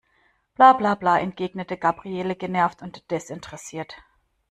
[0.55, 3.97] Bla bla bla, entgegnete Gabriele genervt und desinteressiert.